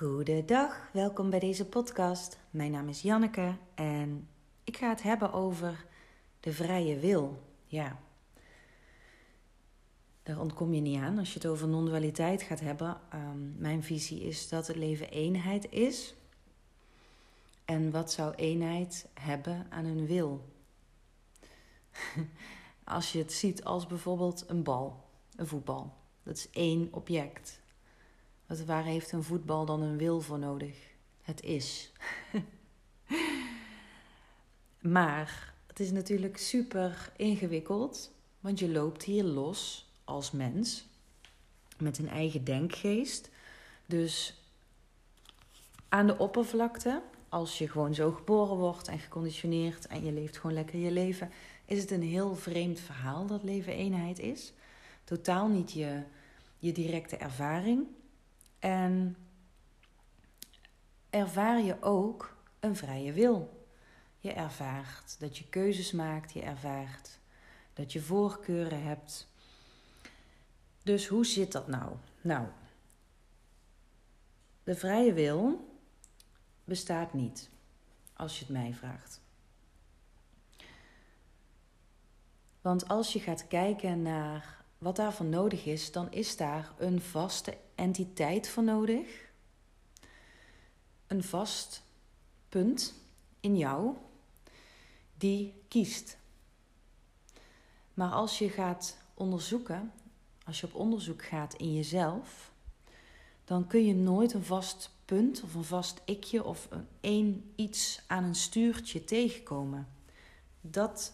[0.00, 2.38] Goedendag, welkom bij deze podcast.
[2.50, 4.28] Mijn naam is Janneke en
[4.64, 5.86] ik ga het hebben over
[6.40, 7.42] de vrije wil.
[7.66, 7.98] Ja,
[10.22, 13.00] daar ontkom je niet aan als je het over non-dualiteit gaat hebben.
[13.14, 16.14] Um, mijn visie is dat het leven eenheid is.
[17.64, 20.44] En wat zou eenheid hebben aan een wil?
[22.84, 25.04] als je het ziet als bijvoorbeeld een bal,
[25.36, 25.94] een voetbal.
[26.22, 27.59] Dat is één object.
[28.50, 30.76] Wat, waar heeft een voetbal dan een wil voor nodig?
[31.22, 31.92] Het is.
[34.96, 40.86] maar het is natuurlijk super ingewikkeld, want je loopt hier los als mens
[41.78, 43.30] met een eigen denkgeest.
[43.86, 44.42] Dus
[45.88, 50.56] aan de oppervlakte, als je gewoon zo geboren wordt en geconditioneerd en je leeft gewoon
[50.56, 51.30] lekker je leven,
[51.64, 54.52] is het een heel vreemd verhaal dat leven eenheid is.
[55.04, 56.02] Totaal niet je,
[56.58, 57.86] je directe ervaring.
[58.60, 59.16] En
[61.10, 63.66] ervaar je ook een vrije wil.
[64.18, 67.18] Je ervaart dat je keuzes maakt, je ervaart
[67.72, 69.28] dat je voorkeuren hebt.
[70.82, 71.96] Dus hoe zit dat nou?
[72.20, 72.46] Nou,
[74.64, 75.68] de vrije wil
[76.64, 77.50] bestaat niet,
[78.16, 79.20] als je het mij vraagt.
[82.60, 87.56] Want als je gaat kijken naar wat daarvoor nodig is, dan is daar een vaste
[87.80, 89.30] entiteit voor nodig.
[91.06, 91.82] Een vast
[92.48, 92.94] punt
[93.40, 93.96] in jou
[95.14, 96.18] die kiest.
[97.94, 99.92] Maar als je gaat onderzoeken,
[100.44, 102.52] als je op onderzoek gaat in jezelf,
[103.44, 108.02] dan kun je nooit een vast punt of een vast ikje of een één iets
[108.06, 109.88] aan een stuurtje tegenkomen.
[110.60, 111.12] Dat,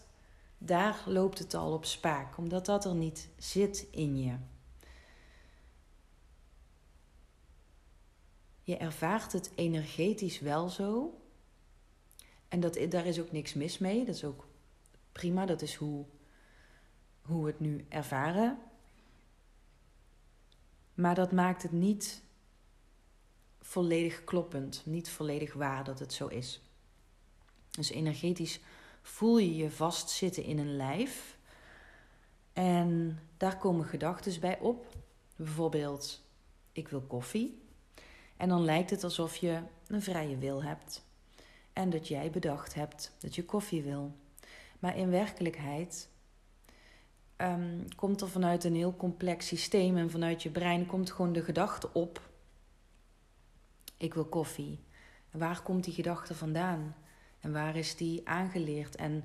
[0.57, 4.35] daar loopt het al op spaak, omdat dat er niet zit in je.
[8.67, 11.21] Je ervaart het energetisch wel zo.
[12.47, 14.05] En dat, daar is ook niks mis mee.
[14.05, 14.47] Dat is ook
[15.11, 15.45] prima.
[15.45, 16.05] Dat is hoe,
[17.21, 18.59] hoe we het nu ervaren.
[20.93, 22.23] Maar dat maakt het niet
[23.59, 24.81] volledig kloppend.
[24.85, 26.61] Niet volledig waar dat het zo is.
[27.69, 28.59] Dus energetisch
[29.01, 31.37] voel je je vastzitten in een lijf.
[32.53, 34.95] En daar komen gedachten bij op.
[35.35, 36.21] Bijvoorbeeld,
[36.71, 37.65] ik wil koffie.
[38.37, 41.05] En dan lijkt het alsof je een vrije wil hebt.
[41.73, 44.15] En dat jij bedacht hebt dat je koffie wil.
[44.79, 46.09] Maar in werkelijkheid
[47.37, 51.43] um, komt er vanuit een heel complex systeem en vanuit je brein komt gewoon de
[51.43, 52.29] gedachte op:
[53.97, 54.79] ik wil koffie.
[55.31, 56.95] Waar komt die gedachte vandaan?
[57.39, 58.95] En waar is die aangeleerd?
[58.95, 59.23] En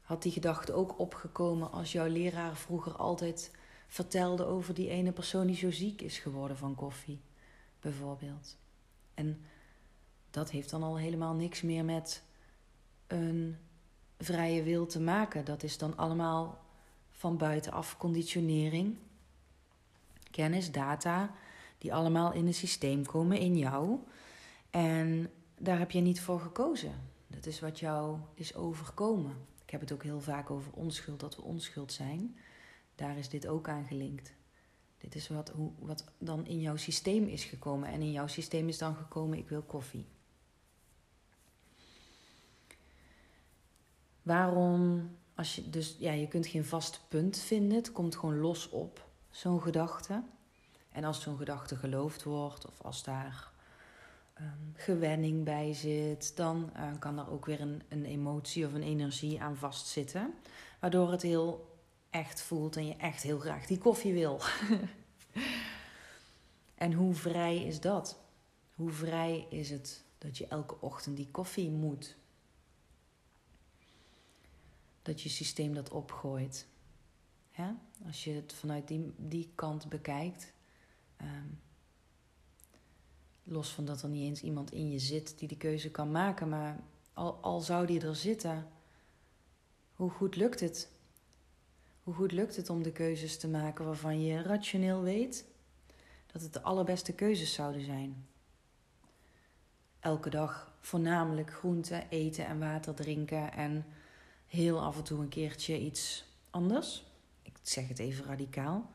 [0.00, 3.50] had die gedachte ook opgekomen als jouw leraar vroeger altijd
[3.86, 7.20] vertelde over die ene persoon die zo ziek is geworden van koffie?
[7.82, 8.56] Bijvoorbeeld.
[9.14, 9.44] En
[10.30, 12.22] dat heeft dan al helemaal niks meer met
[13.06, 13.56] een
[14.18, 15.44] vrije wil te maken.
[15.44, 16.64] Dat is dan allemaal
[17.10, 18.96] van buitenaf conditionering,
[20.30, 21.34] kennis, data,
[21.78, 23.98] die allemaal in een systeem komen in jou.
[24.70, 26.92] En daar heb je niet voor gekozen.
[27.26, 29.36] Dat is wat jou is overkomen.
[29.64, 32.36] Ik heb het ook heel vaak over onschuld, dat we onschuld zijn.
[32.94, 34.32] Daar is dit ook aan gelinkt.
[35.02, 37.88] Dit is wat, hoe, wat dan in jouw systeem is gekomen.
[37.88, 40.06] En in jouw systeem is dan gekomen: ik wil koffie.
[44.22, 48.68] Waarom, als je, dus ja, je kunt geen vast punt vinden, het komt gewoon los
[48.68, 50.22] op, zo'n gedachte.
[50.90, 53.50] En als zo'n gedachte geloofd wordt, of als daar
[54.40, 58.82] um, gewenning bij zit, dan uh, kan er ook weer een, een emotie of een
[58.82, 60.34] energie aan vastzitten.
[60.80, 61.71] Waardoor het heel
[62.12, 64.40] echt voelt en je echt heel graag die koffie wil.
[66.84, 68.18] en hoe vrij is dat?
[68.74, 72.16] Hoe vrij is het dat je elke ochtend die koffie moet?
[75.02, 76.66] Dat je systeem dat opgooit.
[78.06, 80.52] Als je het vanuit die, die kant bekijkt.
[81.20, 81.60] Um,
[83.42, 86.48] los van dat er niet eens iemand in je zit die die keuze kan maken.
[86.48, 86.80] Maar
[87.12, 88.68] al, al zou die er zitten,
[89.94, 90.90] hoe goed lukt het
[92.02, 95.44] hoe goed lukt het om de keuzes te maken waarvan je rationeel weet
[96.32, 98.26] dat het de allerbeste keuzes zouden zijn?
[100.00, 103.86] Elke dag voornamelijk groente eten en water drinken en
[104.46, 107.04] heel af en toe een keertje iets anders.
[107.42, 108.90] Ik zeg het even radicaal.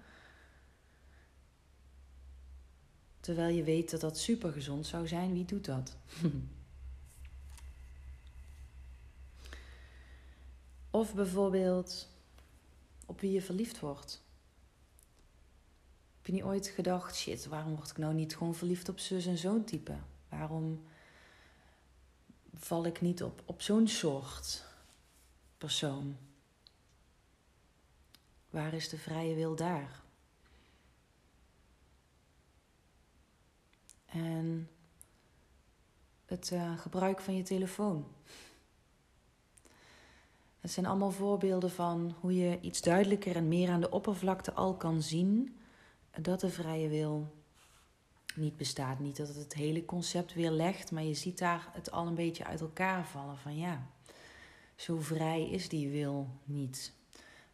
[3.19, 5.97] Terwijl je weet dat dat super gezond zou zijn, wie doet dat?
[10.91, 12.15] of bijvoorbeeld
[13.07, 14.23] op wie je verliefd wordt.
[16.17, 19.25] Heb je niet ooit gedacht, shit, waarom word ik nou niet gewoon verliefd op zus
[19.25, 19.97] en zo'n type?
[20.29, 20.83] Waarom
[22.53, 24.63] val ik niet op, op zo'n soort
[25.57, 26.17] persoon?
[28.49, 30.01] Waar is de vrije wil daar?
[34.05, 34.69] En
[36.25, 38.07] het uh, gebruik van je telefoon.
[40.67, 44.75] Het zijn allemaal voorbeelden van hoe je iets duidelijker en meer aan de oppervlakte al
[44.75, 45.57] kan zien
[46.21, 47.33] dat de vrije wil
[48.35, 48.99] niet bestaat.
[48.99, 52.15] Niet dat het het hele concept weer legt, maar je ziet daar het al een
[52.15, 53.37] beetje uit elkaar vallen.
[53.37, 53.87] Van ja,
[54.75, 56.93] zo vrij is die wil niet.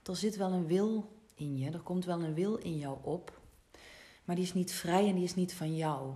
[0.03, 3.41] Er zit wel een wil in je, er komt wel een wil in jou op,
[4.25, 6.13] maar die is niet vrij en die is niet van jou.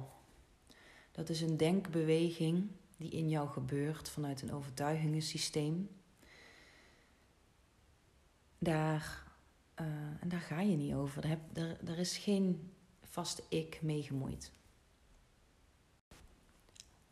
[1.12, 2.68] Dat is een denkbeweging
[2.98, 5.90] die in jou gebeurt vanuit een overtuigingensysteem.
[8.60, 9.24] Daar,
[9.80, 9.86] uh,
[10.20, 11.22] en daar ga je niet over.
[11.22, 14.52] Daar, heb, daar, daar is geen vaste ik mee gemoeid.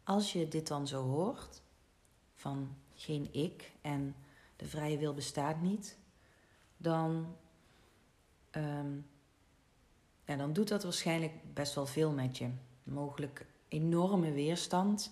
[0.04, 1.62] Als je dit dan zo hoort,
[2.36, 4.16] van geen ik en
[4.56, 5.98] de vrije wil bestaat niet,
[6.78, 7.36] dan,
[8.52, 9.08] um,
[10.26, 12.50] ja, dan doet dat waarschijnlijk best wel veel met je.
[12.84, 15.12] Mogelijk enorme weerstand.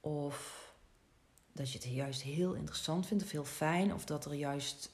[0.00, 0.65] Of
[1.56, 3.94] dat je het juist heel interessant vindt of heel fijn.
[3.94, 4.90] Of dat er juist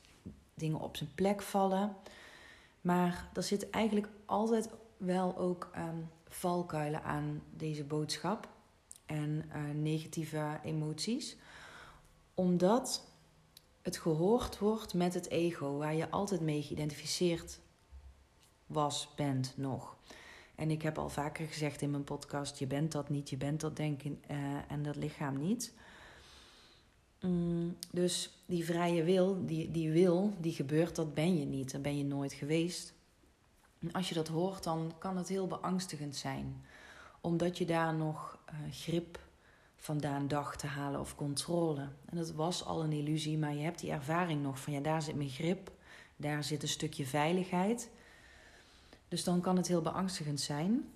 [0.55, 1.97] dingen op zijn plek vallen.
[2.81, 8.49] Maar er zit eigenlijk altijd wel ook um, valkuilen aan deze boodschap.
[9.07, 11.37] En uh, negatieve emoties.
[12.35, 13.05] Omdat
[13.83, 17.59] het gehoord wordt met het ego, waar je altijd mee geïdentificeerd
[18.67, 19.97] was, bent nog.
[20.55, 23.61] En ik heb al vaker gezegd in mijn podcast: je bent dat niet, je bent
[23.61, 24.37] dat denken uh,
[24.69, 25.75] en dat lichaam niet.
[27.23, 31.73] Mm, dus die vrije wil, die, die wil, die gebeurt, dat ben je niet.
[31.73, 32.95] Dat ben je nooit geweest.
[33.79, 36.65] En als je dat hoort, dan kan het heel beangstigend zijn.
[37.21, 39.19] Omdat je daar nog uh, grip
[39.77, 41.81] vandaan dacht te halen of controle.
[41.81, 45.03] En dat was al een illusie, maar je hebt die ervaring nog van ja, daar
[45.03, 45.71] zit mijn grip,
[46.17, 47.91] daar zit een stukje veiligheid.
[49.09, 50.93] Dus dan kan het heel beangstigend zijn.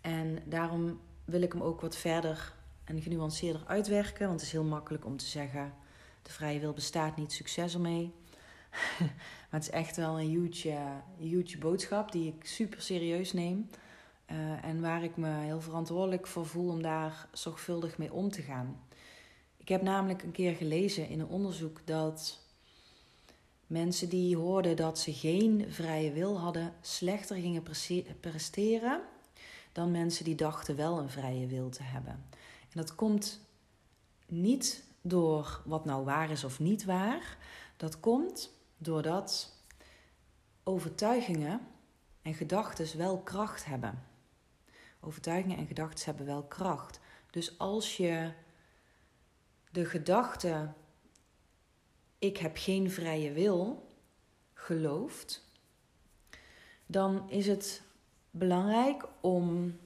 [0.00, 2.53] En daarom wil ik hem ook wat verder
[2.84, 4.26] en genuanceerder uitwerken.
[4.26, 5.74] Want het is heel makkelijk om te zeggen:
[6.22, 8.12] de vrije wil bestaat niet, succes ermee.
[9.50, 10.78] maar het is echt wel een huge,
[11.18, 13.70] huge boodschap die ik super serieus neem.
[14.30, 18.42] Uh, en waar ik me heel verantwoordelijk voor voel om daar zorgvuldig mee om te
[18.42, 18.80] gaan.
[19.56, 22.44] Ik heb namelijk een keer gelezen in een onderzoek dat
[23.66, 27.62] Mensen die hoorden dat ze geen vrije wil hadden, slechter gingen
[28.20, 29.00] presteren
[29.72, 32.24] dan mensen die dachten wel een vrije wil te hebben.
[32.74, 33.40] Dat komt
[34.26, 37.38] niet door wat nou waar is of niet waar.
[37.76, 39.52] Dat komt doordat
[40.62, 41.60] overtuigingen
[42.22, 44.02] en gedachten wel kracht hebben.
[45.00, 47.00] Overtuigingen en gedachten hebben wel kracht.
[47.30, 48.32] Dus als je
[49.70, 50.72] de gedachte
[52.18, 53.92] ik heb geen vrije wil
[54.54, 55.44] gelooft,
[56.86, 57.82] dan is het
[58.30, 59.78] belangrijk om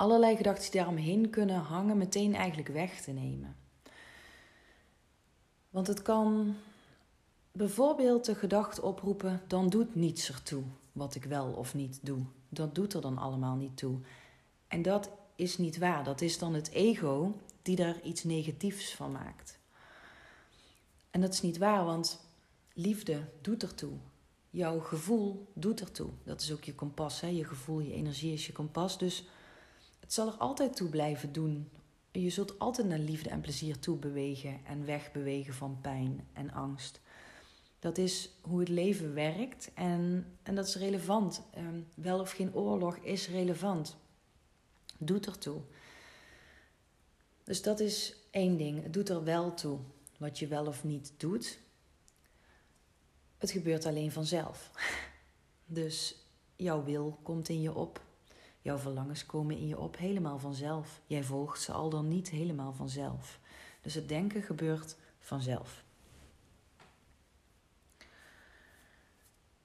[0.00, 3.56] allerlei gedachten die daaromheen kunnen hangen, meteen eigenlijk weg te nemen.
[5.70, 6.56] Want het kan
[7.52, 12.24] bijvoorbeeld de gedachte oproepen: dan doet niets ertoe wat ik wel of niet doe.
[12.48, 13.98] Dat doet er dan allemaal niet toe.
[14.68, 16.04] En dat is niet waar.
[16.04, 19.58] Dat is dan het ego die daar iets negatiefs van maakt.
[21.10, 22.20] En dat is niet waar, want
[22.72, 23.92] liefde doet ertoe.
[24.50, 26.10] Jouw gevoel doet ertoe.
[26.24, 27.20] Dat is ook je kompas.
[27.20, 27.28] Hè?
[27.28, 28.98] Je gevoel, je energie is je kompas.
[28.98, 29.24] Dus
[30.10, 31.70] het zal er altijd toe blijven doen.
[32.12, 37.00] Je zult altijd naar liefde en plezier toe bewegen en wegbewegen van pijn en angst.
[37.78, 41.42] Dat is hoe het leven werkt en, en dat is relevant.
[41.56, 43.96] Um, wel of geen oorlog is relevant.
[44.98, 45.60] Doet ertoe.
[47.44, 48.82] Dus dat is één ding.
[48.82, 49.78] Het doet er wel toe
[50.18, 51.58] wat je wel of niet doet.
[53.38, 54.70] Het gebeurt alleen vanzelf.
[55.72, 56.16] Dus
[56.56, 58.08] jouw wil komt in je op.
[58.62, 61.00] Jouw verlangens komen in je op helemaal vanzelf.
[61.06, 63.40] Jij volgt ze al dan niet helemaal vanzelf.
[63.80, 65.84] Dus het denken gebeurt vanzelf.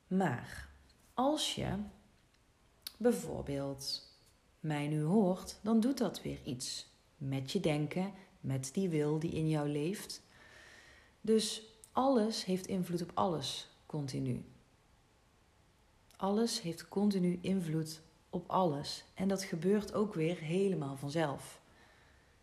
[0.08, 0.70] Maar
[1.14, 1.78] als je
[2.98, 4.14] bijvoorbeeld
[4.60, 6.88] mij nu hoort, dan doet dat weer iets
[7.18, 10.22] met je denken, met die wil die in jou leeft.
[11.22, 11.62] Dus
[11.92, 14.46] alles heeft invloed op alles, continu.
[16.16, 18.02] Alles heeft continu invloed
[18.36, 19.06] op alles.
[19.14, 21.62] En dat gebeurt ook weer helemaal vanzelf.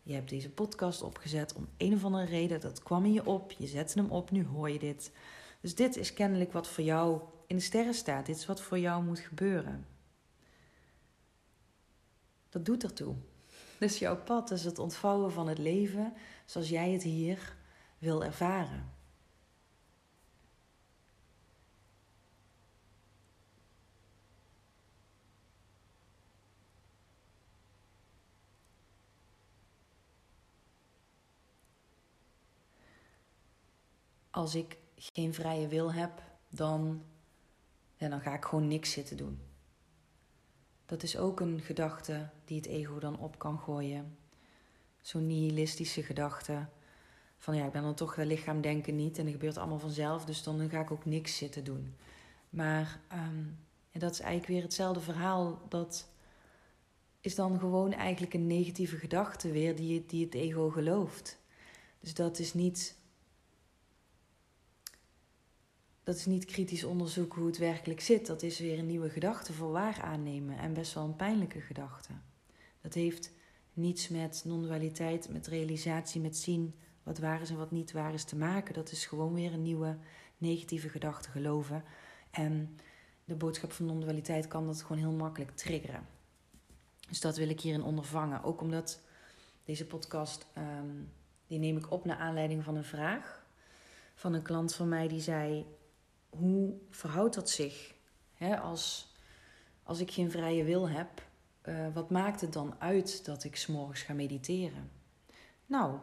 [0.03, 2.61] Je hebt deze podcast opgezet om een of andere reden.
[2.61, 3.51] Dat kwam in je op.
[3.51, 4.31] Je zette hem op.
[4.31, 5.11] Nu hoor je dit.
[5.61, 8.25] Dus dit is kennelijk wat voor jou in de sterren staat.
[8.25, 9.85] Dit is wat voor jou moet gebeuren.
[12.49, 13.15] Dat doet ertoe.
[13.79, 16.13] Dus jouw pad is het ontvouwen van het leven
[16.45, 17.55] zoals jij het hier
[17.97, 18.91] wil ervaren.
[34.33, 37.03] Als ik geen vrije wil heb, dan,
[37.95, 39.39] ja, dan ga ik gewoon niks zitten doen.
[40.85, 44.17] Dat is ook een gedachte die het ego dan op kan gooien.
[45.01, 46.67] Zo'n nihilistische gedachte.
[47.37, 50.25] Van ja, ik ben dan toch dat lichaam denken niet en het gebeurt allemaal vanzelf,
[50.25, 51.95] dus dan ga ik ook niks zitten doen.
[52.49, 53.57] Maar um,
[53.91, 55.61] dat is eigenlijk weer hetzelfde verhaal.
[55.69, 56.07] Dat
[57.19, 61.37] is dan gewoon eigenlijk een negatieve gedachte weer die, die het ego gelooft.
[61.99, 63.01] Dus dat is niet
[66.03, 68.25] dat is niet kritisch onderzoeken hoe het werkelijk zit.
[68.25, 72.11] Dat is weer een nieuwe gedachte voor waar aannemen en best wel een pijnlijke gedachte.
[72.81, 73.31] Dat heeft
[73.73, 78.23] niets met non-dualiteit, met realisatie, met zien wat waar is en wat niet waar is
[78.23, 78.73] te maken.
[78.73, 79.97] Dat is gewoon weer een nieuwe
[80.37, 81.83] negatieve gedachte geloven.
[82.31, 82.77] En
[83.25, 86.07] de boodschap van non-dualiteit kan dat gewoon heel makkelijk triggeren.
[87.09, 88.43] Dus dat wil ik hierin ondervangen.
[88.43, 89.01] Ook omdat
[89.63, 90.89] deze podcast, ehm,
[91.47, 93.45] die neem ik op naar aanleiding van een vraag
[94.15, 95.65] van een klant van mij die zei:
[96.37, 97.93] hoe verhoudt dat zich?
[98.61, 99.13] als,
[99.83, 101.07] als ik geen vrije wil heb,
[101.63, 104.91] uh, wat maakt het dan uit dat ik s'morgens ga mediteren?
[105.65, 105.97] Nou,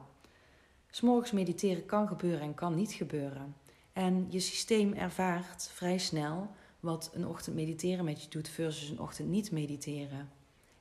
[0.90, 3.56] s'morgens mediteren kan gebeuren en kan niet gebeuren.
[3.92, 9.00] En je systeem ervaart vrij snel wat een ochtend mediteren met je doet versus een
[9.00, 10.30] ochtend niet mediteren.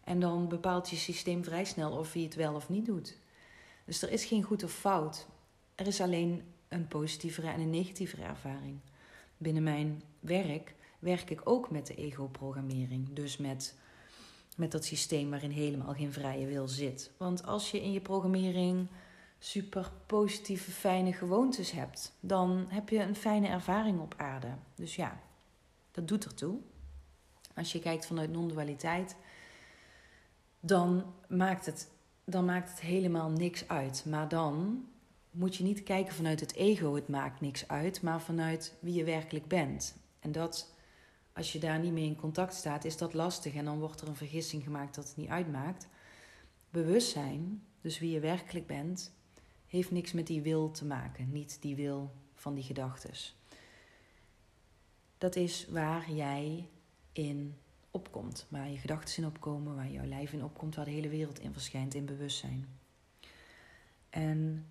[0.03, 3.17] En dan bepaalt je systeem vrij snel of je het wel of niet doet.
[3.85, 5.27] Dus er is geen goed of fout.
[5.75, 8.79] Er is alleen een positievere en een negatievere ervaring
[9.39, 13.13] binnen mijn werk werk ik ook met de ego-programmering.
[13.13, 13.75] Dus met,
[14.55, 17.11] met dat systeem waarin helemaal geen vrije wil zit.
[17.17, 18.87] Want als je in je programmering
[19.39, 24.51] super positieve, fijne gewoontes hebt, dan heb je een fijne ervaring op aarde.
[24.75, 25.19] Dus ja,
[25.91, 26.57] dat doet ertoe.
[27.55, 29.15] Als je kijkt vanuit non-dualiteit,
[30.59, 31.91] dan maakt het,
[32.23, 34.05] dan maakt het helemaal niks uit.
[34.05, 34.85] Maar dan
[35.31, 39.03] moet je niet kijken vanuit het ego, het maakt niks uit, maar vanuit wie je
[39.03, 39.97] werkelijk bent.
[40.19, 40.75] En dat,
[41.33, 44.07] als je daar niet mee in contact staat, is dat lastig en dan wordt er
[44.07, 45.87] een vergissing gemaakt dat het niet uitmaakt.
[46.69, 49.13] Bewustzijn, dus wie je werkelijk bent,
[49.67, 53.37] heeft niks met die wil te maken, niet die wil van die gedachtes.
[55.17, 56.69] Dat is waar jij
[57.11, 57.55] in
[57.91, 61.39] opkomt, waar je gedachten in opkomen, waar jouw lijf in opkomt, waar de hele wereld
[61.39, 62.67] in verschijnt in bewustzijn.
[64.09, 64.65] En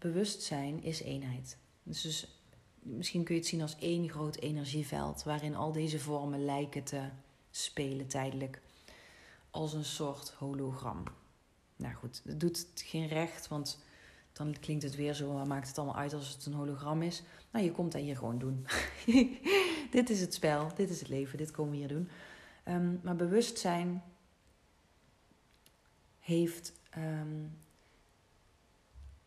[0.00, 1.56] bewustzijn is eenheid.
[1.82, 2.42] Dus, dus,
[2.82, 7.08] misschien kun je het zien als één groot energieveld waarin al deze vormen lijken te
[7.50, 8.62] spelen tijdelijk.
[9.50, 11.02] Als een soort hologram.
[11.76, 13.78] Nou goed, het doet geen recht, want
[14.32, 17.22] dan klinkt het weer zo, maakt het allemaal uit als het een hologram is.
[17.50, 18.66] Nou, je komt dat hier gewoon doen.
[19.90, 22.08] dit is het spel, dit is het leven, dit komen we hier doen.
[22.68, 24.02] Um, maar bewustzijn
[26.18, 27.58] heeft um,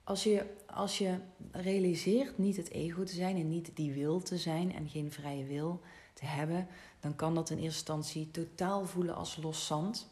[0.04, 1.20] als je, als je
[1.52, 5.46] realiseert niet het ego te zijn en niet die wil te zijn en geen vrije
[5.46, 5.82] wil
[6.14, 6.68] te hebben,
[7.00, 10.10] dan kan dat in eerste instantie totaal voelen als los zand.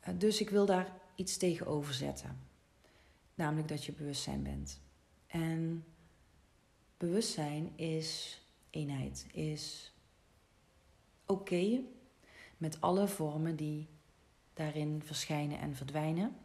[0.00, 2.38] Eh, dus ik wil daar iets tegenover zetten.
[3.34, 4.80] Namelijk dat je bewustzijn bent.
[5.26, 5.84] En
[6.96, 8.40] bewustzijn is
[8.70, 9.92] eenheid, is
[11.26, 11.80] oké
[12.56, 13.88] met alle vormen die
[14.54, 16.36] daarin verschijnen en verdwijnen.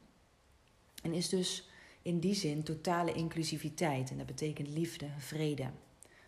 [1.04, 1.67] En is dus
[2.08, 4.12] in die zin totale inclusiviteit.
[4.12, 5.70] En dat betekent liefde, vrede,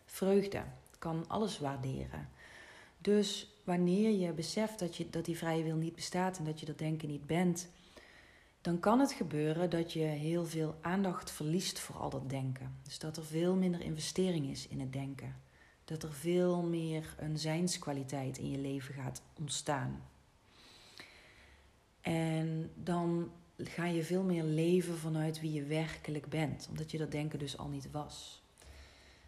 [0.06, 0.64] vreugde.
[1.00, 2.30] Kan alles waarderen.
[2.98, 6.66] Dus wanneer je beseft dat, je, dat die vrije wil niet bestaat en dat je
[6.66, 7.70] dat denken niet bent,
[8.62, 12.76] dan kan het gebeuren dat je heel veel aandacht verliest voor al dat denken.
[12.84, 15.36] Dus dat er veel minder investering is in het denken.
[15.86, 20.02] Dat er veel meer een zijnskwaliteit in je leven gaat ontstaan.
[22.02, 23.32] En dan
[23.68, 27.58] ga je veel meer leven vanuit wie je werkelijk bent, omdat je dat denken dus
[27.58, 28.42] al niet was.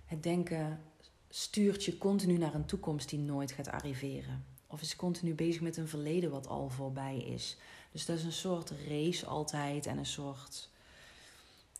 [0.05, 0.81] Het denken
[1.29, 4.45] stuurt je continu naar een toekomst die nooit gaat arriveren.
[4.67, 7.57] Of is continu bezig met een verleden wat al voorbij is.
[7.91, 10.69] Dus dat is een soort race altijd en een soort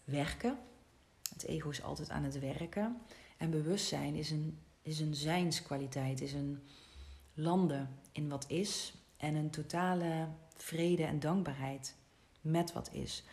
[0.04, 0.58] werken.
[1.34, 3.02] Het ego is altijd aan het werken.
[3.38, 6.60] En bewustzijn is een, is een zijnskwaliteit, is een
[7.34, 11.96] landen in wat is en een totale vrede en dankbaarheid
[12.42, 13.24] met wat is.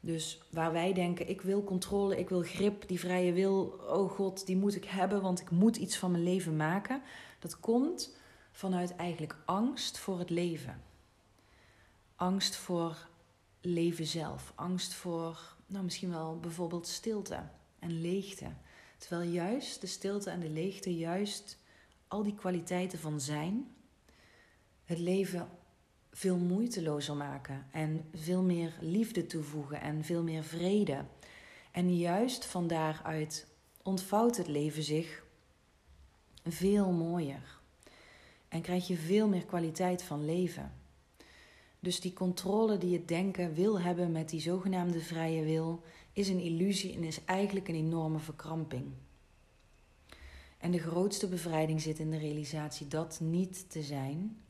[0.00, 4.46] Dus waar wij denken, ik wil controle, ik wil grip, die vrije wil, oh god,
[4.46, 7.02] die moet ik hebben, want ik moet iets van mijn leven maken.
[7.38, 8.16] Dat komt
[8.52, 10.82] vanuit eigenlijk angst voor het leven.
[12.16, 13.08] Angst voor
[13.60, 14.52] leven zelf.
[14.54, 17.42] Angst voor, nou misschien wel bijvoorbeeld stilte
[17.78, 18.46] en leegte.
[18.98, 21.58] Terwijl juist de stilte en de leegte, juist
[22.08, 23.74] al die kwaliteiten van zijn,
[24.84, 25.48] het leven
[26.18, 31.04] veel moeitelozer maken en veel meer liefde toevoegen en veel meer vrede.
[31.72, 33.46] En juist van daaruit
[33.82, 35.24] ontvouwt het leven zich
[36.44, 37.58] veel mooier.
[38.48, 40.72] En krijg je veel meer kwaliteit van leven.
[41.80, 45.82] Dus die controle die je denken wil hebben met die zogenaamde vrije wil,
[46.12, 48.92] is een illusie en is eigenlijk een enorme verkramping.
[50.58, 54.42] En de grootste bevrijding zit in de realisatie dat niet te zijn.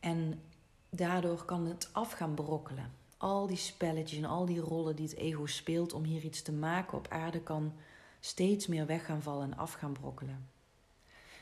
[0.00, 0.42] En
[0.90, 2.92] daardoor kan het af gaan brokkelen.
[3.16, 6.52] Al die spelletjes en al die rollen die het ego speelt om hier iets te
[6.52, 7.72] maken op aarde, kan
[8.20, 10.48] steeds meer weg gaan vallen en af gaan brokkelen.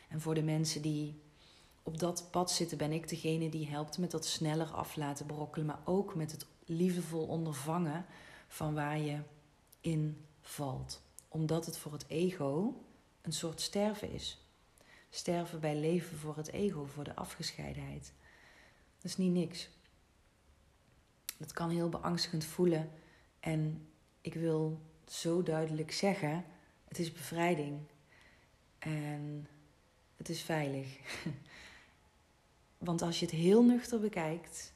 [0.08, 1.20] En voor de mensen die
[1.82, 5.66] op dat pad zitten, ben ik degene die helpt met dat sneller af laten brokkelen,
[5.66, 8.06] maar ook met het liefdevol ondervangen
[8.48, 9.18] van waar je
[9.80, 11.02] in valt.
[11.28, 12.82] Omdat het voor het ego
[13.22, 14.40] een soort sterven is.
[15.10, 18.12] Sterven bij leven voor het ego, voor de afgescheidenheid.
[18.96, 19.68] Dat is niet niks.
[21.38, 22.90] Dat kan heel beangstigend voelen.
[23.40, 23.88] En
[24.20, 26.44] ik wil zo duidelijk zeggen:
[26.88, 27.80] het is bevrijding.
[28.78, 29.46] En
[30.16, 30.98] het is veilig.
[32.78, 34.74] Want als je het heel nuchter bekijkt,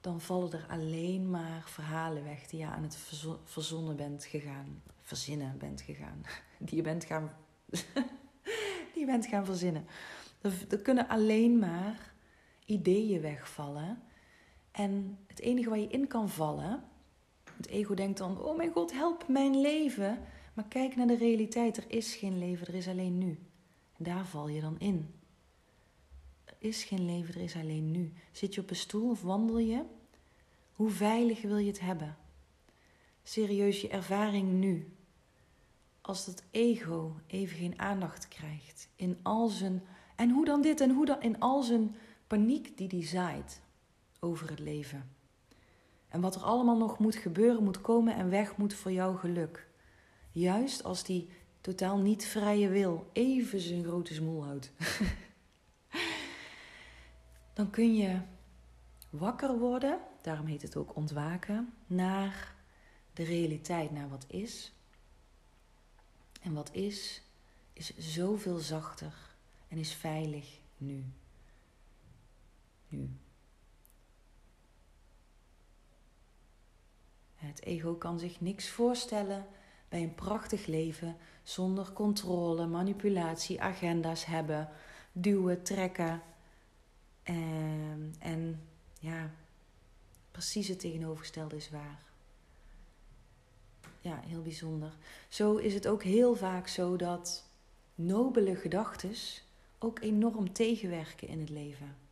[0.00, 2.98] dan vallen er alleen maar verhalen weg die je aan het
[3.44, 6.22] verzonnen bent gegaan, verzinnen bent gegaan,
[6.66, 7.32] die je bent gaan,
[8.92, 9.86] die je bent gaan verzinnen.
[10.68, 12.14] Er, kunnen alleen maar
[12.66, 14.02] ideeën wegvallen.
[14.70, 16.84] En het enige waar je in kan vallen,
[17.56, 20.18] het ego denkt dan: Oh mijn god, help mijn leven.
[20.54, 23.38] Maar kijk naar de realiteit: er is geen leven, er is alleen nu.
[23.96, 25.14] Daar val je dan in
[26.66, 28.12] is geen leven, er is alleen nu.
[28.32, 29.82] Zit je op een stoel of wandel je?
[30.72, 32.16] Hoe veilig wil je het hebben?
[33.22, 34.92] Serieus je ervaring nu.
[36.00, 39.82] Als dat ego even geen aandacht krijgt in al zijn.
[40.16, 41.94] En hoe dan dit en hoe dan in al zijn
[42.26, 43.60] paniek die die zaait
[44.20, 45.10] over het leven.
[46.08, 49.68] En wat er allemaal nog moet gebeuren, moet komen en weg moet voor jouw geluk.
[50.32, 51.28] Juist als die
[51.60, 54.72] totaal niet vrije wil even zijn grote smoel houdt.
[57.54, 58.20] dan kun je
[59.10, 62.54] wakker worden, daarom heet het ook ontwaken, naar
[63.12, 64.72] de realiteit, naar wat is.
[66.42, 67.22] En wat is,
[67.72, 69.14] is zoveel zachter
[69.68, 71.04] en is veilig nu.
[72.88, 73.10] Nu.
[77.34, 79.46] Het ego kan zich niks voorstellen
[79.88, 84.68] bij een prachtig leven zonder controle, manipulatie, agenda's hebben,
[85.12, 86.22] duwen, trekken,
[87.22, 88.60] en, ehm, en
[89.00, 89.30] ja,
[90.30, 92.04] precies het tegenovergestelde is waar.
[94.00, 94.96] Ja, heel bijzonder.
[95.28, 97.44] Zo is het ook heel vaak zo dat
[97.94, 99.14] nobele gedachten
[99.78, 102.05] ook enorm tegenwerken in het leven.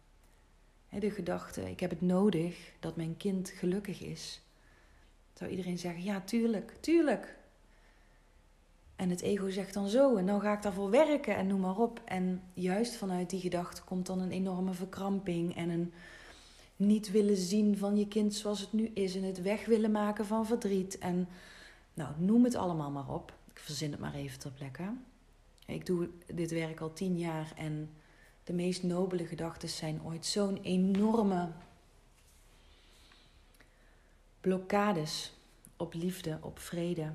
[0.99, 4.41] De gedachte, ik heb het nodig dat mijn kind gelukkig is.
[5.33, 7.37] Zou iedereen zeggen, ja, tuurlijk, tuurlijk.
[8.97, 11.79] En het ego zegt dan zo, en dan ga ik daarvoor werken en noem maar
[11.79, 12.01] op.
[12.05, 15.93] En juist vanuit die gedachte komt dan een enorme verkramping en een
[16.77, 20.27] niet willen zien van je kind zoals het nu is en het weg willen maken
[20.27, 20.99] van verdriet.
[20.99, 21.29] En
[21.95, 23.33] nou, noem het allemaal maar op.
[23.51, 24.93] Ik verzin het maar even ter plekke.
[25.67, 27.91] Ik doe dit werk al tien jaar en
[28.45, 31.53] de meest nobele gedachten zijn ooit zo'n enorme
[34.41, 35.33] blokkades
[35.77, 37.13] op liefde, op vrede,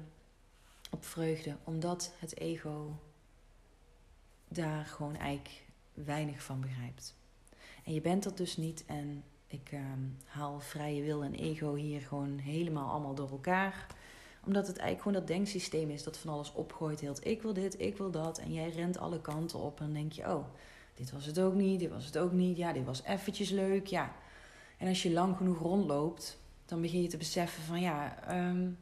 [0.92, 3.00] op vreugde, omdat het ego
[4.48, 5.64] daar gewoon eigenlijk
[5.94, 7.16] weinig van begrijpt.
[7.84, 12.02] En je bent dat dus niet en ik ehm, haal vrije wil en ego hier
[12.02, 13.88] gewoon helemaal allemaal door elkaar.
[14.46, 17.00] Omdat het eigenlijk gewoon dat denksysteem is dat van alles opgooit.
[17.00, 18.38] Heel, ik wil dit, ik wil dat.
[18.38, 20.46] En jij rent alle kanten op en dan denk je, oh,
[21.00, 22.58] dit was het ook niet, dit was het ook niet.
[22.58, 24.16] Ja, dit was eventjes leuk, ja.
[24.78, 28.18] En als je lang genoeg rondloopt, dan begin je te beseffen van ja,
[28.50, 28.78] um,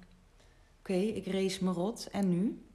[0.88, 2.08] Oké, ik race me rot.
[2.12, 2.65] En nu?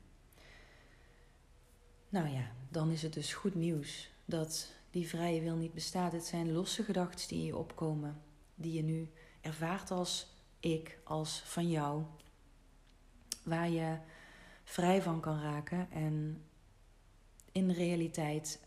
[2.09, 6.12] Nou ja, dan is het dus goed nieuws dat die vrije wil niet bestaat.
[6.12, 8.22] Het zijn losse gedachten die in je opkomen,
[8.55, 10.26] die je nu ervaart als
[10.61, 12.02] ik, als van jou,
[13.42, 13.96] waar je
[14.64, 15.90] vrij van kan raken.
[15.90, 16.42] En
[17.52, 18.61] in de realiteit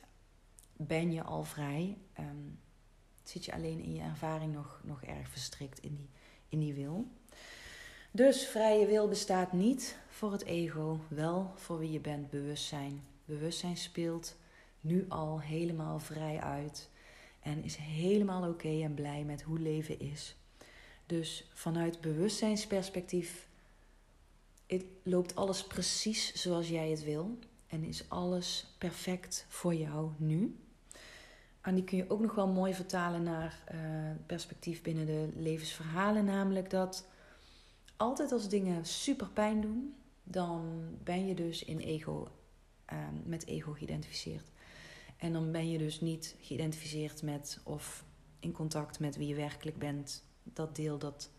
[0.78, 1.98] ben je al vrij.
[2.20, 2.60] Um,
[3.24, 6.10] zit je alleen in je ervaring nog, nog erg verstrikt in die,
[6.50, 7.08] in die wil.
[8.12, 13.04] Dus vrije wil bestaat niet voor het ego, wel voor wie je bent, bewustzijn.
[13.26, 14.36] Bewustzijn speelt
[14.82, 16.90] nu al helemaal vrij uit
[17.40, 20.36] en is helemaal oké en blij met hoe leven is.
[21.06, 23.48] Dus vanuit bewustzijnsperspectief
[25.04, 30.56] loopt alles precies zoals jij het wil en is alles perfect voor jou nu.
[31.66, 33.80] En die kun je ook nog wel mooi vertalen naar uh,
[34.26, 37.08] perspectief binnen de levensverhalen, namelijk dat
[37.98, 42.28] altijd als dingen super pijn doen, dan ben je dus in ego,
[42.94, 44.52] uh, met ego geïdentificeerd.
[45.18, 48.04] En dan ben je dus niet geïdentificeerd met of
[48.40, 50.24] in contact met wie je werkelijk bent.
[50.44, 51.30] Dat deel dat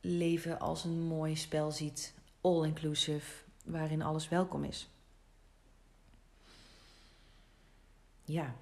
[0.00, 4.88] leven als een mooi spel ziet, all inclusive, waarin alles welkom is.
[8.24, 8.54] Ja.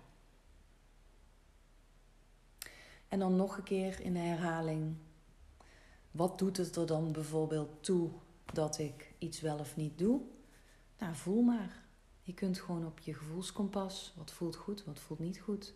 [3.08, 4.96] En dan nog een keer in de herhaling.
[6.10, 8.10] Wat doet het er dan bijvoorbeeld toe
[8.44, 10.20] dat ik iets wel of niet doe?
[10.98, 11.86] Nou, voel maar.
[12.22, 14.14] Je kunt gewoon op je gevoelskompas.
[14.16, 15.74] Wat voelt goed, wat voelt niet goed.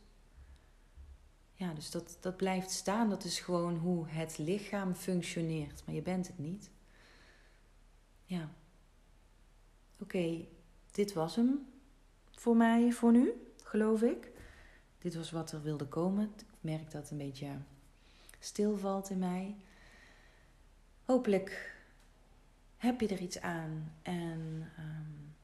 [1.52, 3.10] Ja, dus dat, dat blijft staan.
[3.10, 5.82] Dat is gewoon hoe het lichaam functioneert.
[5.86, 6.70] Maar je bent het niet.
[8.24, 8.54] Ja.
[10.00, 10.46] Oké,
[10.90, 11.66] dit was hem
[12.30, 14.30] voor mij voor nu, geloof ik.
[14.98, 16.32] Dit was wat er wilde komen.
[16.62, 17.48] Merk dat een beetje
[18.38, 19.56] stilvalt in mij.
[21.04, 21.76] Hopelijk
[22.76, 25.34] heb je er iets aan en um,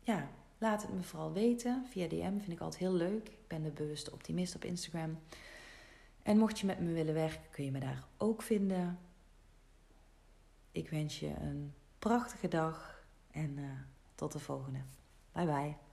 [0.00, 1.86] ja, laat het me vooral weten.
[1.88, 3.28] Via DM vind ik altijd heel leuk.
[3.28, 5.18] Ik ben de bewuste optimist op Instagram.
[6.22, 8.98] En mocht je met me willen werken, kun je me daar ook vinden.
[10.72, 13.70] Ik wens je een prachtige dag en uh,
[14.14, 14.80] tot de volgende.
[15.32, 15.91] Bye bye.